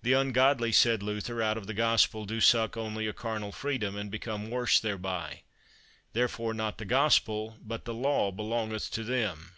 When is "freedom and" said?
3.52-4.10